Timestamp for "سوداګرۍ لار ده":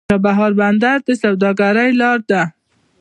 1.23-2.41